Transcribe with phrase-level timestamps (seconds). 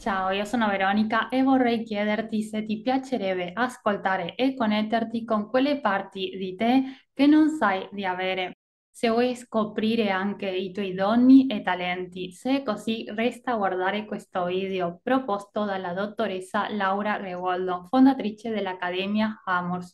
[0.00, 5.78] Ciao, io sono Veronica e vorrei chiederti se ti piacerebbe ascoltare e connetterti con quelle
[5.78, 8.54] parti di te che non sai di avere.
[8.90, 15.00] Se vuoi scoprire anche i tuoi doni e talenti, se così resta guardare questo video
[15.02, 19.92] proposto dalla dottoressa Laura Revoldo, fondatrice dell'Accademia Amors.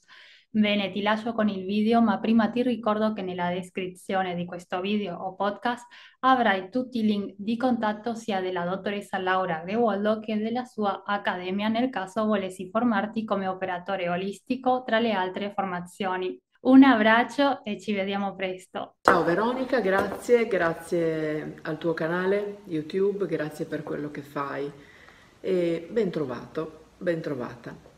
[0.57, 4.81] Bene, ti lascio con il video, ma prima ti ricordo che nella descrizione di questo
[4.81, 5.85] video o podcast
[6.21, 11.69] avrai tutti i link di contatto sia della dottoressa Laura Grevoldo che della sua accademia
[11.69, 16.41] nel caso volessi formarti come operatore olistico tra le altre formazioni.
[16.63, 18.95] Un abbraccio e ci vediamo presto.
[19.03, 24.73] Ciao Veronica, grazie, grazie al tuo canale YouTube, grazie per quello che fai
[25.39, 27.96] e ben trovato, ben trovata.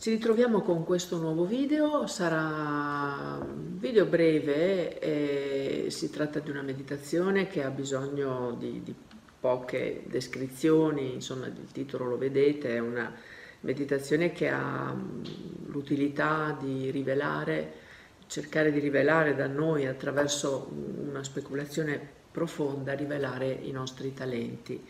[0.00, 7.48] Ci ritroviamo con questo nuovo video, sarà un video breve, si tratta di una meditazione
[7.48, 8.94] che ha bisogno di, di
[9.40, 13.12] poche descrizioni, insomma il titolo lo vedete, è una
[13.62, 14.94] meditazione che ha
[15.66, 17.72] l'utilità di rivelare,
[18.28, 20.70] cercare di rivelare da noi attraverso
[21.08, 24.80] una speculazione profonda, rivelare i nostri talenti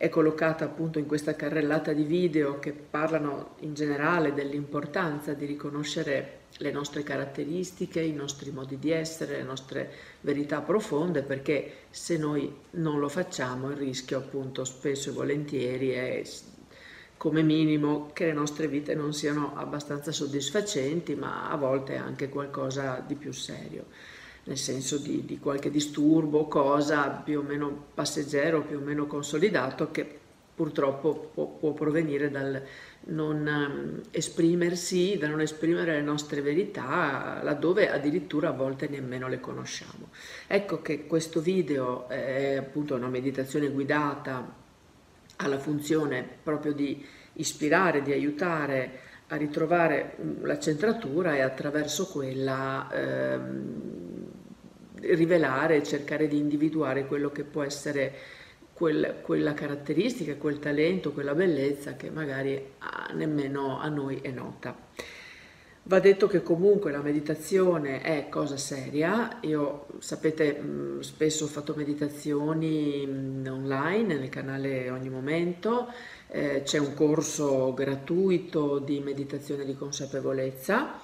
[0.00, 6.38] è collocata appunto in questa carrellata di video che parlano in generale dell'importanza di riconoscere
[6.56, 12.50] le nostre caratteristiche, i nostri modi di essere, le nostre verità profonde, perché se noi
[12.70, 16.22] non lo facciamo il rischio appunto spesso e volentieri è
[17.18, 23.04] come minimo che le nostre vite non siano abbastanza soddisfacenti, ma a volte anche qualcosa
[23.06, 23.84] di più serio
[24.50, 29.92] nel senso di, di qualche disturbo, cosa più o meno passeggero, più o meno consolidato,
[29.92, 30.18] che
[30.52, 32.60] purtroppo può, può provenire dal
[33.02, 39.38] non um, esprimersi, da non esprimere le nostre verità, laddove addirittura a volte nemmeno le
[39.38, 40.08] conosciamo.
[40.48, 44.52] Ecco che questo video è appunto una meditazione guidata
[45.36, 54.09] alla funzione proprio di ispirare, di aiutare a ritrovare la centratura e attraverso quella ehm,
[55.00, 58.12] rivelare, cercare di individuare quello che può essere
[58.72, 64.74] quel, quella caratteristica, quel talento, quella bellezza che magari a, nemmeno a noi è nota.
[65.82, 70.62] Va detto che comunque la meditazione è cosa seria, io sapete
[71.00, 73.02] spesso ho fatto meditazioni
[73.48, 75.88] online nel canale Ogni Momento,
[76.28, 81.00] eh, c'è un corso gratuito di meditazione di consapevolezza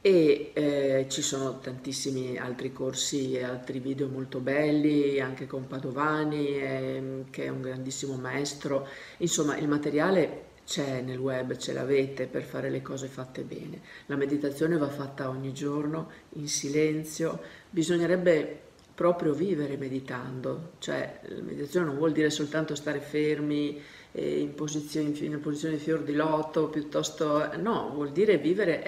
[0.00, 6.46] e eh, ci sono tantissimi altri corsi e altri video molto belli, anche con Padovani,
[6.58, 8.86] eh, che è un grandissimo maestro.
[9.18, 13.80] Insomma, il materiale c'è nel web, ce l'avete per fare le cose fatte bene.
[14.06, 17.40] La meditazione va fatta ogni giorno, in silenzio.
[17.70, 23.80] Bisognerebbe proprio vivere meditando, cioè la meditazione non vuol dire soltanto stare fermi
[24.12, 28.82] eh, in posizione, in posizione di fior di lotto, piuttosto no, vuol dire vivere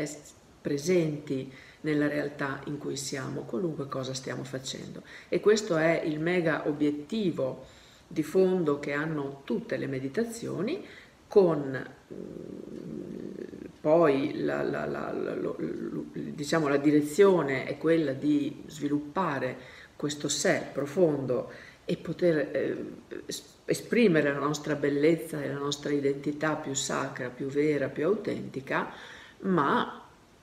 [0.61, 5.03] presenti nella realtà in cui siamo, qualunque cosa stiamo facendo.
[5.29, 7.67] E questo è il mega obiettivo
[8.07, 10.85] di fondo che hanno tutte le meditazioni,
[11.29, 13.41] con mm,
[13.81, 15.15] poi la, la, la,
[16.13, 19.57] diciamo, la direzione è quella di sviluppare
[19.95, 21.51] questo sé profondo
[21.85, 22.77] e poter eh,
[23.65, 28.93] esprimere la nostra bellezza e la nostra identità più sacra, più vera, più autentica,
[29.41, 30.00] ma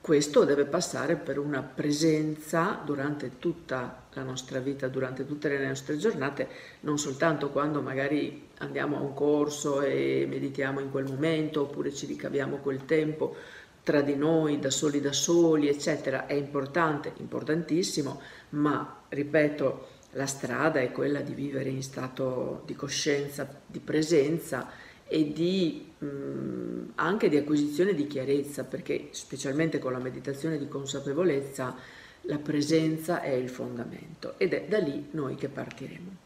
[0.08, 5.98] questo deve passare per una presenza durante tutta la nostra vita, durante tutte le nostre
[5.98, 6.48] giornate,
[6.80, 12.06] non soltanto quando magari andiamo a un corso e meditiamo in quel momento oppure ci
[12.06, 13.36] ricaviamo quel tempo
[13.84, 16.26] tra di noi, da soli da soli, eccetera.
[16.26, 23.46] È importante, importantissimo, ma ripeto, la strada è quella di vivere in stato di coscienza,
[23.66, 24.70] di presenza
[25.08, 31.76] e di, mh, anche di acquisizione di chiarezza, perché specialmente con la meditazione di consapevolezza
[32.22, 36.26] la presenza è il fondamento ed è da lì noi che partiremo.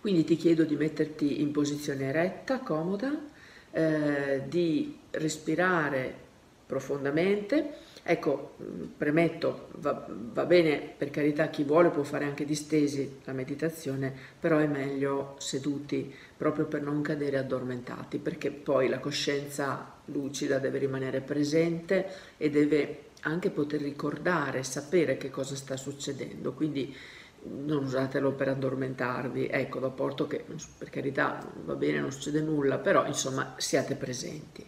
[0.00, 3.12] Quindi ti chiedo di metterti in posizione eretta, comoda,
[3.72, 6.26] eh, di respirare
[6.66, 7.72] profondamente
[8.10, 8.54] Ecco,
[8.96, 14.10] premetto, va, va, bene per carità chi vuole può fare anche distesi la meditazione,
[14.40, 20.78] però è meglio seduti proprio per non cadere addormentati, perché poi la coscienza lucida deve
[20.78, 22.06] rimanere presente
[22.38, 26.54] e deve anche poter ricordare, sapere che cosa sta succedendo.
[26.54, 26.96] Quindi
[27.42, 30.42] non usatelo per addormentarvi, ecco, da porto che
[30.78, 34.66] per carità va bene, non succede nulla, però insomma siate presenti.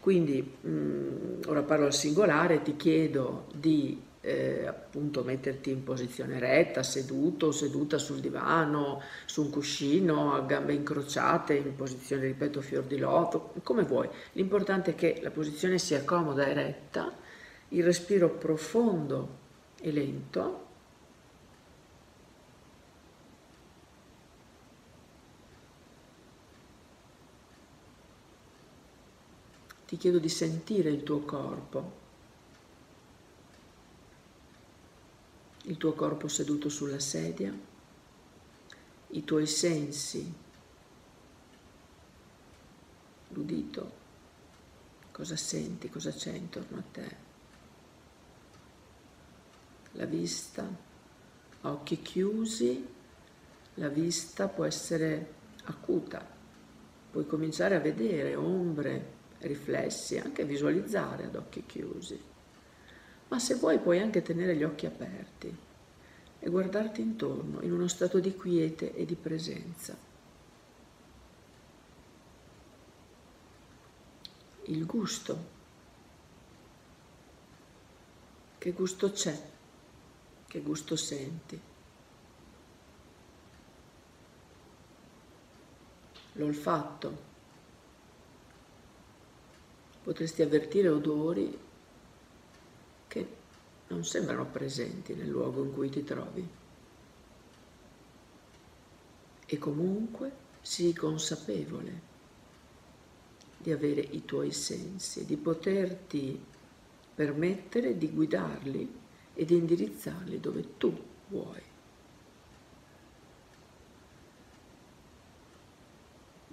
[0.00, 6.82] Quindi mh, ora parlo al singolare, ti chiedo di, eh, appunto metterti in posizione retta,
[6.82, 12.98] seduto, seduta sul divano, su un cuscino, a gambe incrociate, in posizione, ripeto, fior di
[12.98, 14.08] loto, come vuoi.
[14.32, 17.12] L'importante è che la posizione sia comoda e retta,
[17.70, 19.36] il respiro profondo
[19.80, 20.66] e lento.
[29.88, 31.98] Ti chiedo di sentire il tuo corpo.
[35.68, 37.52] il tuo corpo seduto sulla sedia,
[39.08, 40.32] i tuoi sensi,
[43.28, 43.92] l'udito,
[45.12, 47.16] cosa senti, cosa c'è intorno a te,
[49.92, 50.66] la vista,
[51.62, 52.86] occhi chiusi,
[53.74, 56.26] la vista può essere acuta,
[57.10, 62.36] puoi cominciare a vedere ombre, riflessi, anche visualizzare ad occhi chiusi
[63.28, 65.56] ma se vuoi puoi anche tenere gli occhi aperti
[66.40, 69.96] e guardarti intorno in uno stato di quiete e di presenza.
[74.64, 75.56] Il gusto.
[78.56, 79.40] Che gusto c'è?
[80.46, 81.60] Che gusto senti?
[86.32, 87.36] L'olfatto.
[90.08, 91.58] Potresti avvertire odori
[93.08, 93.28] che
[93.88, 96.48] non sembrano presenti nel luogo in cui ti trovi.
[99.44, 100.32] E comunque
[100.62, 102.00] sii consapevole
[103.58, 106.42] di avere i tuoi sensi, di poterti
[107.14, 109.00] permettere di guidarli
[109.34, 111.67] e di indirizzarli dove tu vuoi.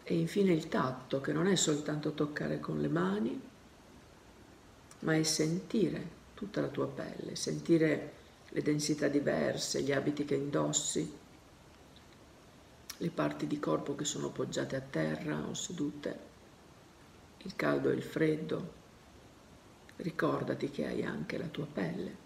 [0.07, 3.42] E infine il tatto, che non è soltanto toccare con le mani,
[5.00, 8.13] ma è sentire tutta la tua pelle, sentire
[8.50, 11.12] le densità diverse, gli abiti che indossi,
[12.98, 16.19] le parti di corpo che sono poggiate a terra o sedute,
[17.40, 18.84] il caldo e il freddo.
[19.98, 22.24] Ricordati che hai anche la tua pelle.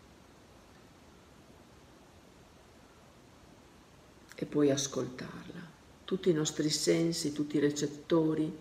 [4.35, 5.69] E puoi ascoltarla.
[6.09, 8.51] Tutti i nostri sensi, tutti i recettori,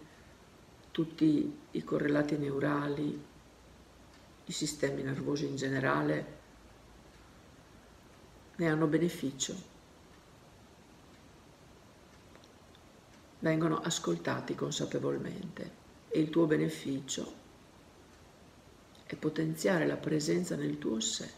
[0.90, 3.24] tutti i correlati neurali,
[4.44, 6.36] i sistemi nervosi in generale
[8.56, 9.54] ne hanno beneficio,
[13.38, 15.70] vengono ascoltati consapevolmente
[16.10, 17.32] e il tuo beneficio
[19.06, 21.30] è potenziare la presenza nel tuo sé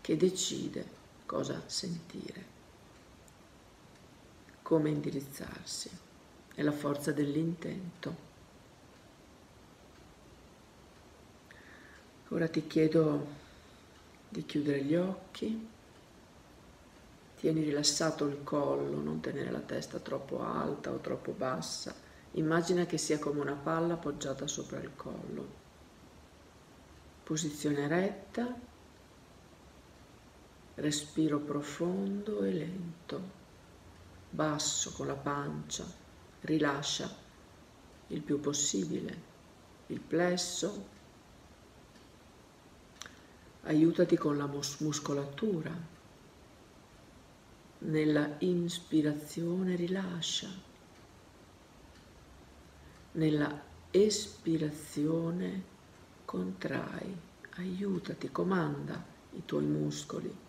[0.00, 0.84] che decide
[1.24, 2.58] cosa sentire,
[4.70, 5.90] come indirizzarsi,
[6.54, 8.14] è la forza dell'intento.
[12.28, 13.26] Ora ti chiedo
[14.28, 15.68] di chiudere gli occhi,
[17.34, 21.92] tieni rilassato il collo, non tenere la testa troppo alta o troppo bassa,
[22.34, 25.48] immagina che sia come una palla appoggiata sopra il collo.
[27.24, 28.56] Posizione retta,
[30.76, 33.38] respiro profondo e lento,
[34.30, 35.84] basso con la pancia,
[36.40, 37.14] rilascia
[38.08, 39.28] il più possibile
[39.90, 40.86] il plesso,
[43.62, 45.98] aiutati con la mus- muscolatura.
[47.82, 50.48] Nella ispirazione rilascia,
[53.12, 55.64] nella espirazione
[56.24, 57.16] contrai,
[57.56, 60.48] aiutati, comanda i tuoi muscoli.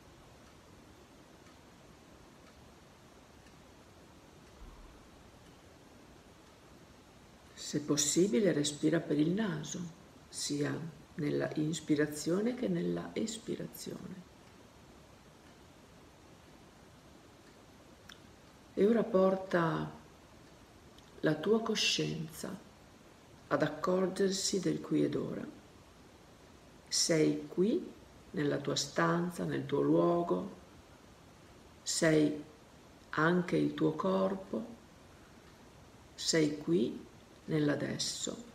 [7.72, 9.80] Se possibile respira per il naso,
[10.28, 10.78] sia
[11.16, 14.16] nella ispirazione che nella espirazione.
[18.74, 19.90] E ora porta
[21.22, 22.54] la tua coscienza
[23.48, 25.48] ad accorgersi del qui ed ora.
[26.90, 27.90] Sei qui
[28.32, 30.56] nella tua stanza, nel tuo luogo,
[31.84, 32.44] sei
[33.12, 34.66] anche il tuo corpo,
[36.16, 37.08] sei qui
[37.52, 38.50] nell'adesso.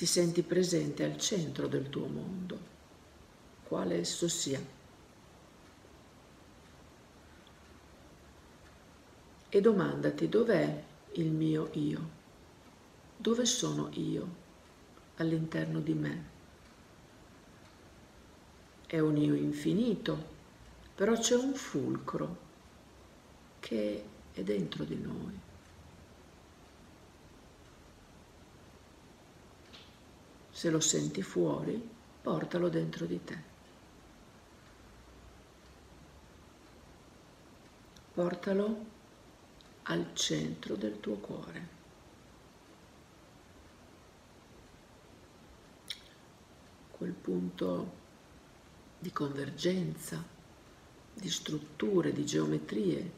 [0.00, 2.58] ti senti presente al centro del tuo mondo,
[3.64, 4.58] quale esso sia.
[9.50, 10.82] E domandati dov'è
[11.16, 12.08] il mio io,
[13.14, 14.26] dove sono io
[15.16, 16.24] all'interno di me.
[18.86, 20.16] È un io infinito,
[20.94, 22.38] però c'è un fulcro
[23.60, 25.48] che è dentro di noi.
[30.60, 31.82] Se lo senti fuori,
[32.20, 33.42] portalo dentro di te.
[38.12, 38.84] Portalo
[39.84, 41.68] al centro del tuo cuore.
[46.90, 47.92] Quel punto
[48.98, 50.22] di convergenza,
[51.14, 53.10] di strutture, di geometrie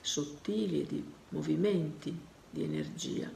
[0.00, 2.16] sottili e di movimenti
[2.48, 3.28] di energia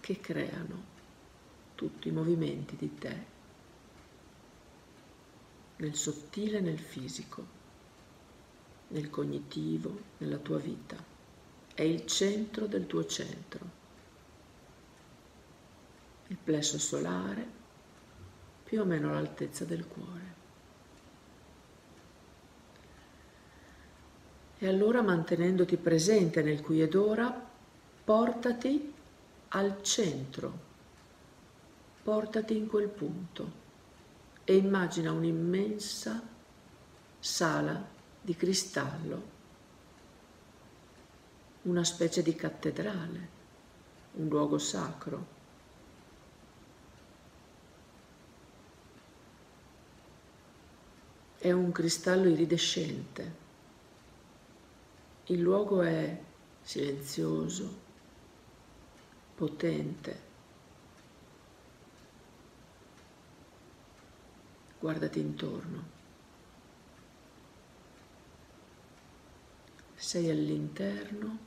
[0.00, 0.91] che creano
[1.82, 3.24] tutti i movimenti di te
[5.78, 7.44] nel sottile e nel fisico,
[8.88, 10.96] nel cognitivo, nella tua vita.
[11.74, 13.80] È il centro del tuo centro.
[16.28, 17.44] Il plesso solare,
[18.62, 20.34] più o meno all'altezza del cuore.
[24.58, 27.50] E allora mantenendoti presente nel qui ed ora,
[28.04, 28.94] portati
[29.48, 30.70] al centro,
[32.02, 33.60] portati in quel punto
[34.44, 36.20] e immagina un'immensa
[37.20, 37.88] sala
[38.20, 39.30] di cristallo,
[41.62, 43.28] una specie di cattedrale,
[44.14, 45.40] un luogo sacro.
[51.38, 53.40] È un cristallo iridescente.
[55.26, 56.20] Il luogo è
[56.62, 57.78] silenzioso,
[59.36, 60.30] potente
[64.82, 65.84] guardati intorno.
[69.94, 71.38] Sei all'interno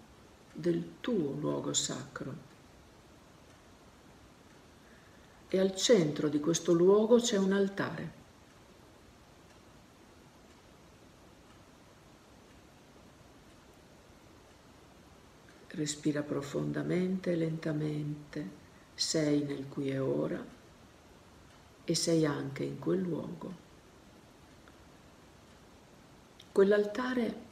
[0.54, 2.54] del tuo luogo sacro.
[5.50, 8.24] E al centro di questo luogo c'è un altare.
[15.68, 18.50] Respira profondamente e lentamente,
[18.94, 20.63] sei nel qui e ora
[21.86, 23.63] e sei anche in quel luogo.
[26.51, 27.44] Quell'altare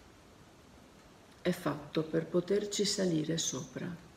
[1.41, 4.11] è fatto per poterci salire sopra.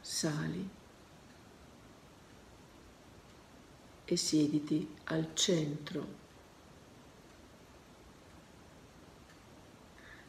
[0.00, 0.68] Sali
[4.04, 6.22] e siediti al centro.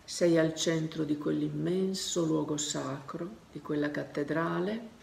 [0.06, 4.95] Sei al centro di quell'immenso luogo sacro, di quella cattedrale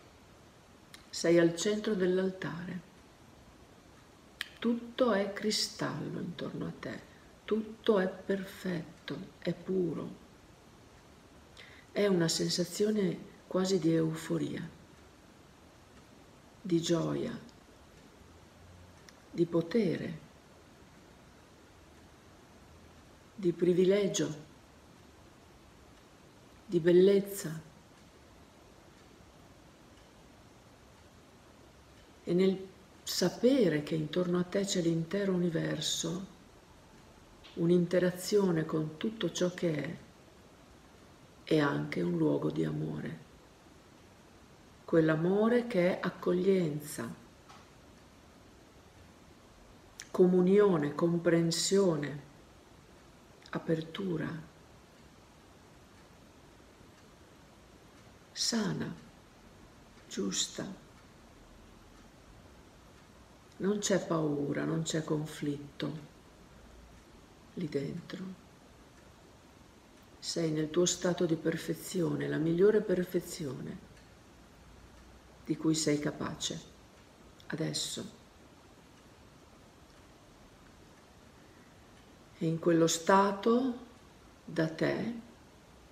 [1.12, 2.80] sei al centro dell'altare.
[4.58, 7.00] Tutto è cristallo intorno a te,
[7.44, 10.20] tutto è perfetto, è puro.
[11.92, 14.66] È una sensazione quasi di euforia,
[16.62, 17.38] di gioia,
[19.30, 20.18] di potere,
[23.34, 24.34] di privilegio,
[26.64, 27.70] di bellezza.
[32.24, 32.68] E nel
[33.02, 36.26] sapere che intorno a te c'è l'intero universo,
[37.54, 39.96] un'interazione con tutto ciò che è,
[41.44, 43.30] è anche un luogo di amore.
[44.84, 47.12] Quell'amore che è accoglienza,
[50.10, 52.20] comunione, comprensione,
[53.50, 54.28] apertura,
[58.32, 58.94] sana,
[60.06, 60.81] giusta.
[63.62, 66.10] Non c'è paura, non c'è conflitto
[67.54, 68.24] lì dentro.
[70.18, 73.90] Sei nel tuo stato di perfezione, la migliore perfezione
[75.44, 76.60] di cui sei capace
[77.46, 78.20] adesso.
[82.38, 83.78] E in quello stato
[84.44, 85.14] da te,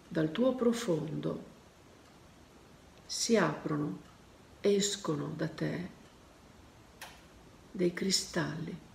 [0.08, 1.44] dal tuo profondo,
[3.06, 4.00] si aprono,
[4.60, 5.98] escono da te
[7.70, 8.88] dei cristalli.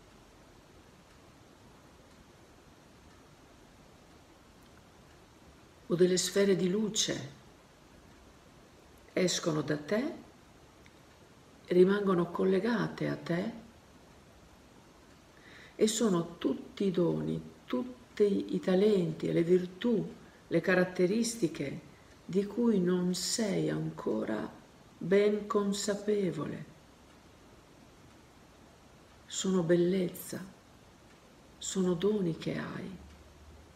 [5.87, 7.29] o delle sfere di luce
[9.13, 10.13] escono da te
[11.67, 13.51] rimangono collegate a te
[15.75, 20.13] e sono tutti i doni, tutti i talenti le virtù,
[20.47, 21.93] le caratteristiche
[22.25, 24.51] di cui non sei ancora
[24.97, 26.73] ben consapevole
[29.35, 30.41] sono bellezza,
[31.57, 32.89] sono doni che hai,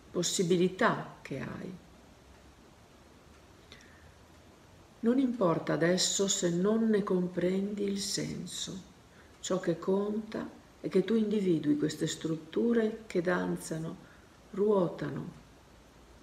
[0.09, 1.77] possibilità che hai.
[5.01, 8.73] Non importa adesso se non ne comprendi il senso,
[9.41, 10.49] ciò che conta
[10.79, 13.97] è che tu individui queste strutture che danzano,
[14.51, 15.31] ruotano,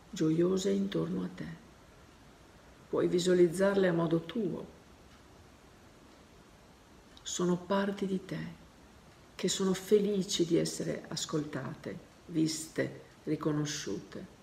[0.08, 1.48] gioiose intorno a te.
[2.88, 4.66] Puoi visualizzarle a modo tuo,
[7.20, 8.64] sono parti di te
[9.36, 14.34] che sono felici di essere ascoltate, viste, riconosciute.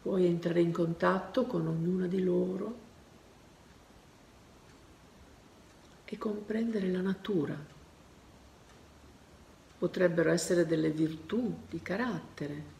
[0.00, 2.82] Puoi entrare in contatto con ognuna di loro
[6.04, 7.56] e comprendere la natura.
[9.76, 12.73] Potrebbero essere delle virtù di carattere,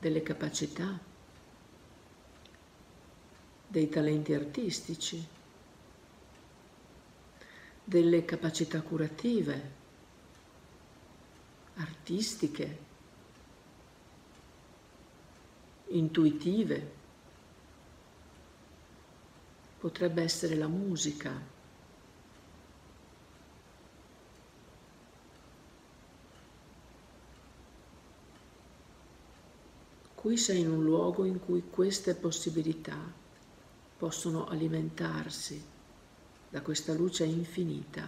[0.00, 0.98] delle capacità,
[3.66, 5.24] dei talenti artistici,
[7.84, 9.70] delle capacità curative,
[11.74, 12.78] artistiche,
[15.88, 16.98] intuitive.
[19.78, 21.58] Potrebbe essere la musica.
[30.20, 32.94] Qui sei in un luogo in cui queste possibilità
[33.96, 35.64] possono alimentarsi
[36.50, 38.06] da questa luce infinita.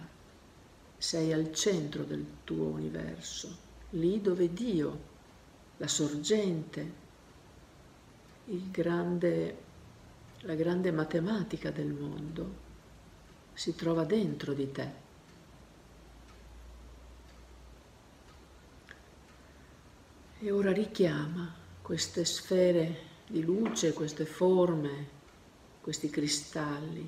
[0.95, 3.57] Sei al centro del tuo universo,
[3.91, 4.99] lì dove Dio,
[5.77, 6.93] la sorgente,
[8.45, 9.57] grande,
[10.41, 12.55] la grande matematica del mondo
[13.53, 14.91] si trova dentro di te.
[20.37, 25.07] E ora richiama queste sfere di luce, queste forme,
[25.81, 27.07] questi cristalli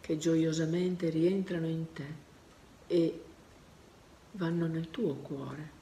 [0.00, 2.06] che gioiosamente rientrano in te
[2.86, 3.24] e
[4.32, 5.74] vanno nel tuo cuore.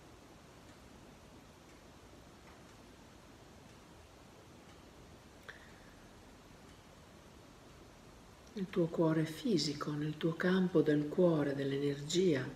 [8.55, 12.49] nel tuo cuore fisico, nel tuo campo del cuore, dell'energia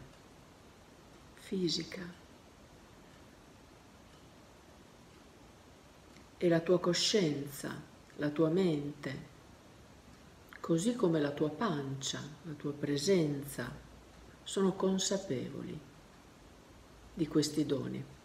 [1.35, 2.28] fisica.
[6.39, 7.75] E la tua coscienza,
[8.17, 9.27] la tua mente,
[10.61, 13.71] così come la tua pancia, la tua presenza,
[14.45, 15.79] sono consapevoli
[17.15, 18.17] di questi doni.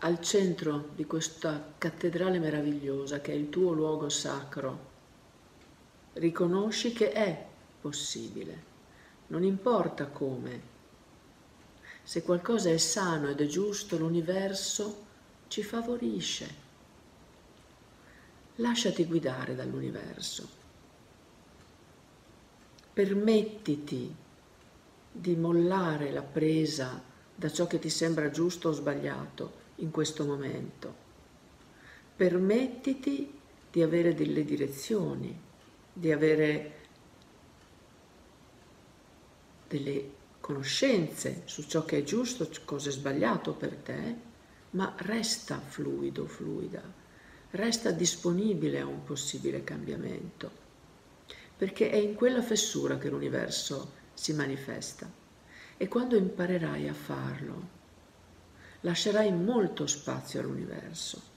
[0.00, 4.78] al centro di questa cattedrale meravigliosa che è il tuo luogo sacro,
[6.12, 7.46] riconosci che è
[7.80, 8.74] possibile,
[9.28, 10.74] non importa come.
[12.02, 15.04] Se qualcosa è sano ed è giusto, l'universo
[15.48, 16.64] ci favorisce.
[18.56, 20.48] Lasciati guidare dall'universo.
[22.92, 24.14] Permettiti
[25.12, 27.02] di mollare la presa
[27.34, 31.04] da ciò che ti sembra giusto o sbagliato in questo momento.
[32.16, 33.38] Permettiti
[33.70, 35.38] di avere delle direzioni,
[35.92, 36.75] di avere
[39.68, 44.16] delle conoscenze su ciò che è giusto, cosa è sbagliato per te,
[44.70, 46.82] ma resta fluido, fluida,
[47.50, 50.50] resta disponibile a un possibile cambiamento,
[51.56, 55.10] perché è in quella fessura che l'universo si manifesta
[55.76, 57.68] e quando imparerai a farlo,
[58.80, 61.34] lascerai molto spazio all'universo.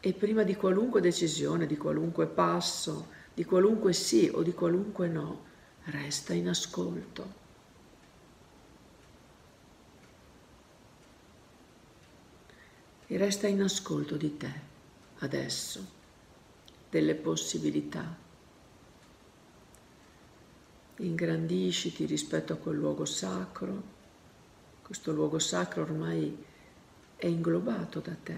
[0.00, 5.46] E prima di qualunque decisione, di qualunque passo, di qualunque sì o di qualunque no,
[5.90, 7.46] resta in ascolto.
[13.06, 14.52] E resta in ascolto di te,
[15.18, 15.86] adesso,
[16.90, 18.16] delle possibilità.
[20.96, 23.96] Ingrandisciti rispetto a quel luogo sacro
[24.88, 26.34] questo luogo sacro ormai
[27.14, 28.36] è inglobato da te,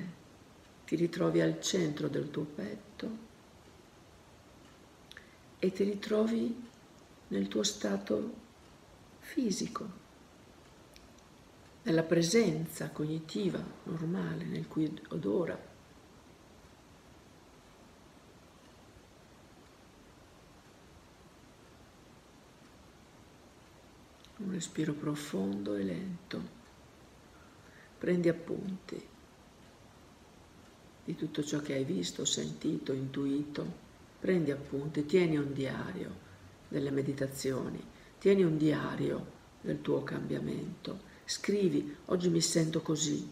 [0.84, 3.08] ti ritrovi al centro del tuo petto
[5.60, 6.68] e ti ritrovi
[7.30, 8.34] nel tuo stato
[9.20, 9.98] fisico,
[11.82, 15.68] nella presenza cognitiva normale nel qui ed ora.
[24.38, 26.58] Un respiro profondo e lento.
[27.98, 29.08] Prendi appunti
[31.04, 33.88] di tutto ciò che hai visto, sentito, intuito.
[34.18, 36.28] Prendi appunti, tieni un diario
[36.70, 37.84] delle meditazioni,
[38.18, 41.08] tieni un diario del tuo cambiamento.
[41.26, 43.30] Scrivi, oggi mi sento così.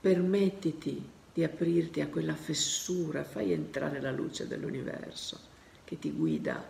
[0.00, 5.40] Permettiti di aprirti a quella fessura, fai entrare la luce dell'universo
[5.84, 6.62] che ti guida,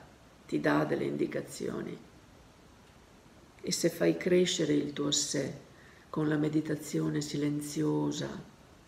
[0.46, 1.98] ti dà delle indicazioni
[3.64, 5.70] e se fai crescere il tuo sé
[6.11, 8.28] con la meditazione silenziosa,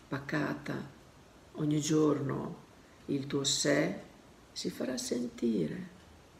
[0.07, 0.91] pacata,
[1.53, 2.63] ogni giorno
[3.05, 4.01] il tuo sé
[4.51, 5.94] si farà sentire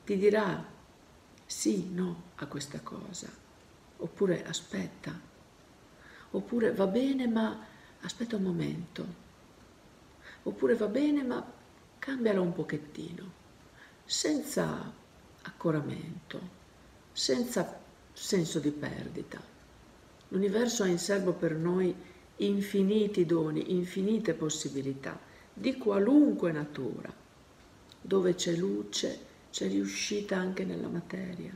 [0.05, 0.63] ti dirà
[1.45, 3.27] sì, no a questa cosa,
[3.97, 5.19] oppure aspetta,
[6.31, 7.65] oppure va bene ma
[8.01, 9.05] aspetta un momento,
[10.43, 11.43] oppure va bene ma
[11.97, 13.31] cambiala un pochettino,
[14.05, 14.93] senza
[15.41, 16.39] accoramento,
[17.11, 17.81] senza
[18.13, 19.41] senso di perdita.
[20.29, 21.95] L'universo ha in serbo per noi
[22.37, 25.19] infiniti doni, infinite possibilità,
[25.51, 27.11] di qualunque natura.
[28.01, 31.49] Dove c'è luce, c'è riuscita anche nella materia,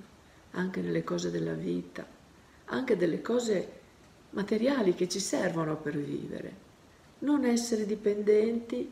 [0.52, 2.08] anche nelle cose della vita,
[2.68, 3.72] anche delle cose
[4.30, 6.56] materiali che ci servono per vivere.
[7.20, 8.90] Non essere dipendenti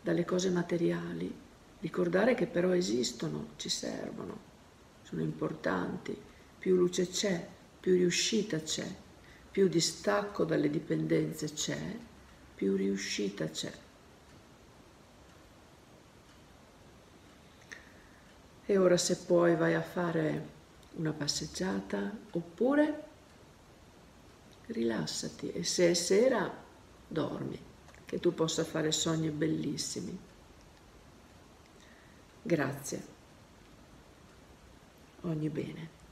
[0.00, 1.30] dalle cose materiali,
[1.80, 4.38] ricordare che però esistono, ci servono,
[5.02, 6.16] sono importanti,
[6.58, 7.46] più luce c'è,
[7.78, 8.86] più riuscita c'è,
[9.50, 11.94] più distacco dalle dipendenze c'è,
[12.54, 13.70] più riuscita c'è.
[18.66, 20.52] E ora se puoi vai a fare
[20.94, 23.02] una passeggiata oppure
[24.66, 26.50] rilassati e se è sera
[27.06, 27.60] dormi,
[28.06, 30.18] che tu possa fare sogni bellissimi.
[32.42, 33.12] Grazie.
[35.22, 36.03] Ogni bene.